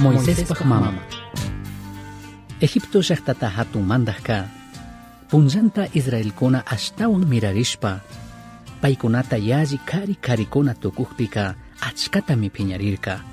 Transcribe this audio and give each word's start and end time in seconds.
Μοίσεφ 0.00 0.46
Παχμαμάμα. 0.46 1.02
Ειγύπτου 2.58 3.02
Σάχτα 3.02 3.34
τα 3.34 3.66
του 3.72 3.80
Μάντα 3.80 4.16
Κα. 4.22 4.50
Πουνζάντα 5.28 5.88
Ισραήλ 5.92 6.32
Κονά 6.34 6.62
Αστάουν 6.70 7.24
Μιράρισπα. 7.26 8.02
παίκονα 8.80 9.24
τα 9.28 9.36
γιαζι 9.36 9.80
κάρι 9.84 10.18
Κari 10.26 10.74
το 10.80 10.90
κουχτικά 10.90 11.56
Ατσκάτα 11.88 12.34
μη 12.34 12.48
Πινιάρικα. 12.48 13.24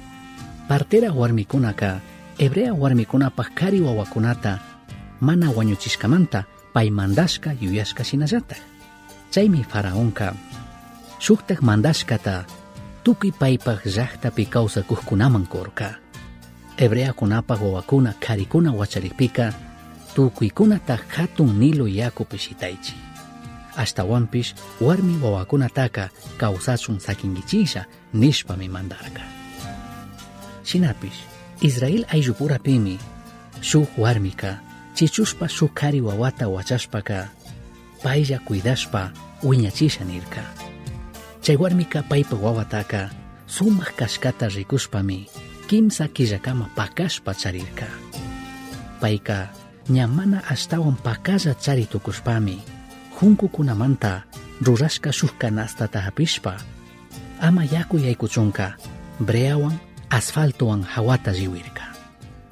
παρτέρα 0.68 1.02
Τέρα 1.02 1.14
Γουάρμικονά 1.14 1.72
Κα. 1.72 2.02
Εμπρεά 2.38 2.72
Γουάρμικονά 2.72 3.34
Πακκari 3.36 3.82
Οαβά 3.86 4.06
Κονάτα. 4.14 4.62
Μάντα 5.20 5.46
Γουανοτσίσκα 5.46 6.08
Μάντα 6.08 6.48
Παϊ 6.72 6.90
Μάντα 6.90 7.28
Κα. 7.40 7.56
Ιουιάσκα 7.60 8.04
Σινέζα 8.04 8.44
Τάχα. 8.48 8.62
Τσάι 9.30 9.50
με 9.50 9.66
Φαραών 9.70 10.12
Κα. 10.12 10.36
Σουκταγ 11.18 11.58
Μάντα 11.62 11.94
Παϊ 13.38 13.58
Πακ 13.64 13.82
πίκαουσα 14.34 14.82
Κουκκουνάμεν 14.82 15.48
Κόρκα. 15.48 16.00
Hebreakunapaq 16.76 17.62
wawakuna 17.62 18.14
karikuna 18.14 18.72
wacharikpika 18.74 19.54
tukuykunata 20.16 21.00
hatun 21.08 21.58
nilo 21.58 21.88
yakupi 21.88 22.38
shitaychi 22.38 22.94
ashtawanpish 23.78 24.56
warmi 24.82 25.24
wawakunataka 25.24 26.10
kawsachun 26.38 27.00
sakinkichilla 27.00 27.86
nishpami 28.14 28.70
mandarka 28.70 29.22
shinapish 30.64 31.20
Israel 31.62 32.06
ayllupurapimi 32.10 33.00
shuk 33.62 33.98
warmika 33.98 34.60
chichushpa 34.94 35.50
shuk 35.50 35.74
kari 35.74 36.02
wawata 36.02 36.48
wachashpaka 36.48 37.30
paylla 38.04 38.40
cuidashpa 38.40 39.12
wiñachisha 39.44 40.04
nirka. 40.04 40.44
Chay 41.42 41.56
warmika 41.56 42.04
paypa 42.04 42.36
wawataka 42.36 43.10
sumaq 43.48 43.96
kashkata 43.96 44.48
rikushpami 44.48 45.30
kimsa 45.68 46.08
killakama 46.08 46.70
pakashpa 46.76 47.34
charirka 47.34 47.90
payka 49.02 49.50
ña 49.90 50.06
mana 50.08 50.42
ashtawan 50.50 50.98
chari 51.62 51.86
tukushpami 51.86 52.62
junkukunamanta 53.18 54.24
rurashka 54.62 55.12
shuk 55.12 55.38
kanastata 55.38 56.02
hapishpa 56.02 56.58
ama 57.42 57.66
yaku 57.66 57.98
yaykuchunka 57.98 58.78
breawan 59.20 59.78
asfaltowan 60.10 60.84
hawata 60.84 61.32
riwirka 61.32 61.86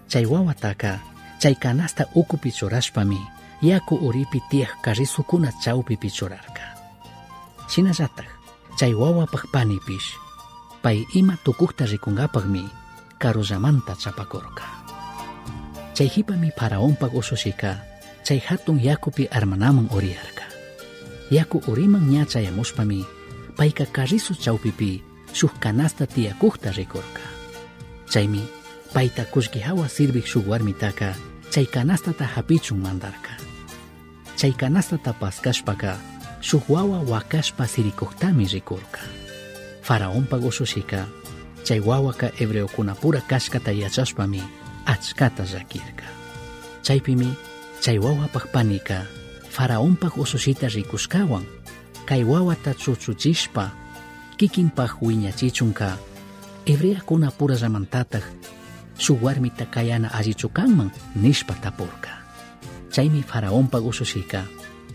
chay 0.07 0.25
wawataka 0.25 0.99
chay 1.39 1.55
kanasta 1.55 2.05
ukupi 2.15 2.51
churashpami 2.51 3.21
yaku 3.61 3.95
uripi 3.95 4.41
tiyaq 4.49 4.81
karisukuna 4.81 5.51
chawpipi 5.63 6.09
churarka 6.09 6.65
shinallatak 7.69 8.29
chay 8.77 8.93
wawapaq 8.93 9.47
panipish. 9.53 10.17
Pay 10.83 11.05
ima 11.15 11.37
tukukta 11.45 11.85
rikunkapaqmi 11.87 12.82
karullamanta 13.23 13.93
chapakurka 14.03 14.65
chay 15.95 16.07
hipami 16.15 16.49
faraonpaq 16.59 17.13
usushika 17.21 17.71
chay 18.27 18.39
hatun 18.47 18.77
yakupi 18.87 19.23
armanaman 19.37 19.87
uriyarka 19.95 20.45
yaku 21.37 21.57
uriman 21.71 22.05
ña 22.11 22.23
chayamushpami 22.31 23.01
payka 23.57 23.85
karisu 23.95 24.33
chawpipi 24.43 24.91
shuk 25.37 25.53
kanasta 25.63 26.05
tiyakukta 26.13 26.69
rikurka 26.77 27.23
chaymi 28.11 28.43
payta 28.93 29.23
kullki 29.33 29.59
hawa 29.67 29.85
sirvik 29.95 30.27
shuk 30.31 30.45
warmitaka 30.51 31.09
chay 31.53 31.65
kanastata 31.75 32.25
hapichun 32.33 32.79
mandarka 32.85 33.33
chay 34.39 34.51
kanastata 34.61 35.11
paskashpaka 35.21 35.91
shuk 36.47 36.65
wawa 36.73 36.99
wakashpa 37.11 37.65
sirikuktami 37.73 38.45
rikurka 38.53 39.01
faraonpaq 39.87 40.41
usushika 40.51 40.99
chay 41.63 41.79
wawaka 41.79 42.27
hebreokuna 42.27 42.95
pura 42.95 43.21
kashkata 43.21 43.71
yachashpami 43.71 44.43
achkata 44.85 45.43
llakirka 45.43 46.07
chaypimi 46.81 47.33
chay 47.81 47.97
wawapaj 47.99 48.43
panika. 48.51 49.05
Faraónpaj 49.53 50.17
usushita 50.17 50.67
rikushkawan 50.67 51.45
kay 52.09 52.23
wawata 52.23 52.73
chuchuchishpa 52.73 53.71
kikinpaj 54.37 54.91
wiñachichunka 55.01 55.97
hebreakuna 56.65 57.29
purallamantataj 57.31 58.25
shuk 58.97 59.21
warmita 59.23 59.65
kayana 59.65 60.09
allichukanman 60.09 60.89
nishpa 61.15 61.53
tapurka 61.53 62.09
chaymi 62.89 63.21
faraónpaj 63.21 63.83
usushika 63.85 64.41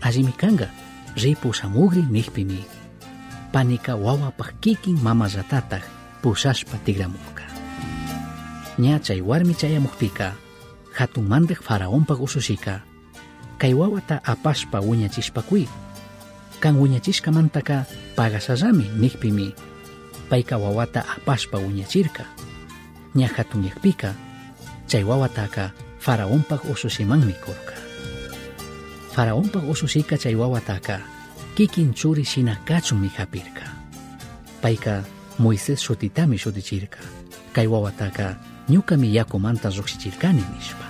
allimi 0.01 0.31
kanka 0.35 0.67
ripu 1.15 1.53
shamugri 1.53 2.03
nijpimi 2.11 2.59
panika 3.51 3.95
wawapaj 3.95 4.59
kikin 4.59 4.99
mamallatataj 4.99 5.83
pushashpa 6.21 6.77
tigramurka 6.85 7.43
ña 8.79 8.99
chay 9.05 9.21
warmi 9.21 9.53
chayamukpika 9.55 10.33
hatun 10.97 11.25
mandaq 11.31 11.59
faraonpaq 11.67 12.19
usushika 12.21 12.81
kay 13.59 13.73
wawata 13.73 14.21
apashpa 14.23 14.79
wiñachishpakuy 14.79 15.65
kan 16.59 16.75
wiñachishkamantaka 16.79 17.85
pagasallami 18.15 18.87
nikpimi 18.99 19.55
payka 20.29 20.57
wawata 20.61 21.01
apashpa 21.15 21.57
wiñachirka. 21.57 22.23
Ña 23.15 23.27
hatun 23.35 23.63
llakpika 23.65 24.13
chay 24.87 25.03
wawataka 25.03 25.71
faraonpaq 25.99 26.69
usushimanmi 26.69 27.33
kurka. 27.41 27.73
Faraonpaq 29.15 29.63
usushika 29.71 30.17
chay 30.17 30.35
wawataka 30.35 30.99
kikin 31.55 31.93
churi 31.93 32.23
shina 32.25 32.55
kachunmi 32.67 33.07
hapirka. 33.17 33.65
Payka 34.61 35.03
Moisés 35.39 35.79
shutitami 35.79 36.37
shutichirka 36.37 36.99
kay 37.55 37.67
wawataka 37.67 38.35
ñukami 38.69 39.15
yakumanta 39.15 39.69
llukshichirkani 39.71 40.43
nishpa 40.53 40.85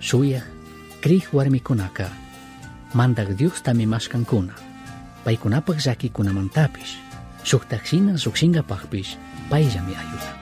shuyaq 0.00 0.44
kriq 1.02 1.28
warmikunaka 1.36 2.08
mandak 2.94 3.28
Diostami 3.38 3.86
mashkankuna 3.86 4.54
paykunapaq 5.24 5.78
llakikunamantapish 5.84 6.92
shuktakshinan 7.44 8.16
llukshinkapaqpish 8.16 9.10
payllami 9.50 9.94
ayudan 10.02 10.41